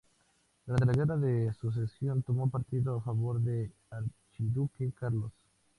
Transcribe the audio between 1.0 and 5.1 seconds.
de Sucesión tomó partido a favor del archiduque